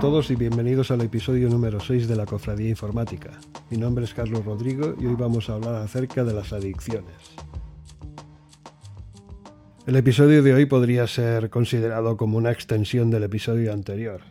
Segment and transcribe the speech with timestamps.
[0.00, 3.38] A todos y bienvenidos al episodio número 6 de la Cofradía Informática.
[3.68, 7.12] Mi nombre es Carlos Rodrigo y hoy vamos a hablar acerca de las adicciones.
[9.86, 14.22] El episodio de hoy podría ser considerado como una extensión del episodio anterior,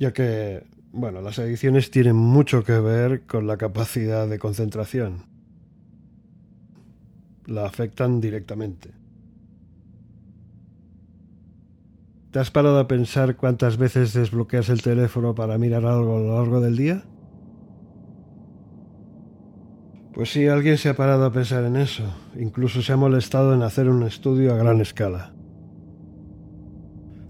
[0.00, 5.26] ya que, bueno, las adicciones tienen mucho que ver con la capacidad de concentración.
[7.46, 9.03] La afectan directamente.
[12.34, 16.34] ¿Te has parado a pensar cuántas veces desbloqueas el teléfono para mirar algo a lo
[16.40, 17.04] largo del día?
[20.12, 22.02] Pues sí, alguien se ha parado a pensar en eso.
[22.36, 25.32] Incluso se ha molestado en hacer un estudio a gran escala.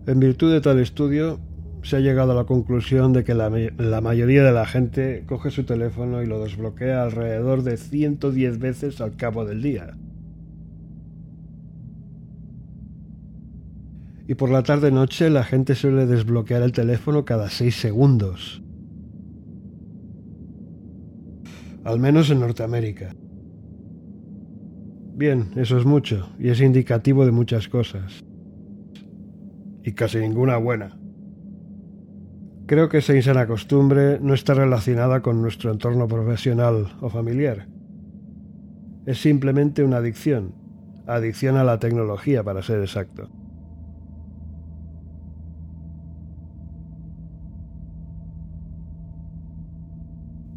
[0.07, 1.39] En virtud de tal estudio,
[1.83, 5.51] se ha llegado a la conclusión de que la, la, mayoría de la gente coge
[5.51, 9.99] su teléfono y lo desbloquea alrededor de 110 veces al cabo del día.
[14.27, 18.63] Y por la tarde-noche la gente suele desbloquear el teléfono cada 6 segundos.
[21.85, 23.15] Al menos en Norteamérica.
[25.17, 28.25] Bien, eso es mucho y es indicativo de muchas cosas.
[29.83, 30.99] Y casi ninguna buena.
[32.67, 37.69] Creo que esa insana costumbre no está relacionada con nuestro entorno profesional o familiar.
[39.05, 40.55] Es simplemente una adicción,
[41.07, 43.29] adicción a la tecnología para ser exacto.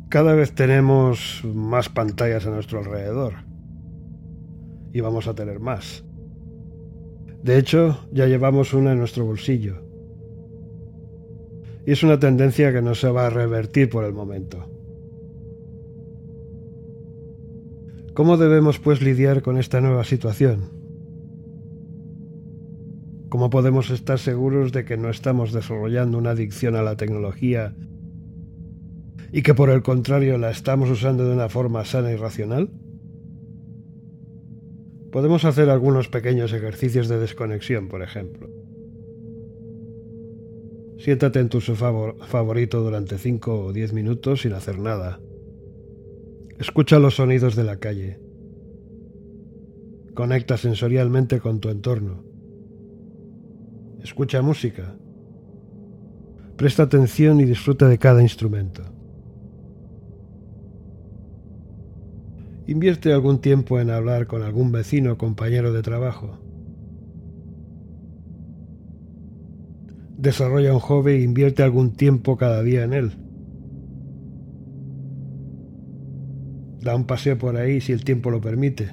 [0.09, 3.33] Cada vez tenemos más pantallas a nuestro alrededor.
[4.94, 6.05] Y vamos a tener más.
[7.44, 9.83] De hecho, ya llevamos una en nuestro bolsillo.
[11.86, 14.69] Y es una tendencia que no se va a revertir por el momento.
[18.14, 20.71] ¿Cómo debemos pues lidiar con esta nueva situación?
[23.30, 27.76] ¿Cómo podemos estar seguros de que no estamos desarrollando una adicción a la tecnología
[29.32, 32.70] y que por el contrario la estamos usando de una forma sana y racional?
[35.11, 38.49] Podemos hacer algunos pequeños ejercicios de desconexión, por ejemplo.
[40.99, 41.93] Siéntate en tu sofá
[42.27, 45.20] favorito durante 5 o 10 minutos sin hacer nada.
[46.60, 48.20] Escucha los sonidos de la calle.
[50.16, 52.23] Conecta sensorialmente con tu entorno.
[54.04, 54.95] Escucha música.
[56.55, 58.96] Presta atención y disfruta de cada instrumento.
[62.67, 66.38] Invierte algún tiempo en hablar con algún vecino o compañero de trabajo.
[70.17, 73.11] Desarrolla un hobby e invierte algún tiempo cada día en él.
[76.82, 78.92] Da un paseo por ahí si el tiempo lo permite.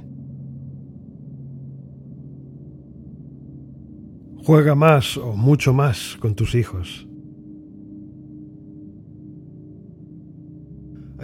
[4.45, 7.09] Juega más o mucho más con tus hijos.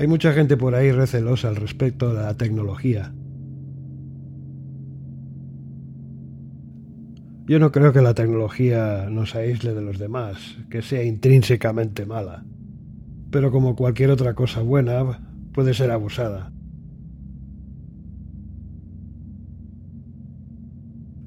[0.00, 3.12] Hay mucha gente por ahí recelosa al respecto de la tecnología.
[7.46, 12.46] Yo no creo que la tecnología nos aísle de los demás, que sea intrínsecamente mala.
[13.30, 15.20] Pero como cualquier otra cosa buena,
[15.52, 16.50] puede ser abusada.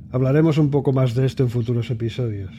[0.10, 2.52] Hablaremos un poco más de esto en futuros episodios.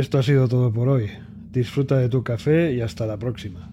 [0.00, 1.10] Esto ha sido todo por hoy.
[1.52, 3.70] Disfruta de tu café y hasta la próxima.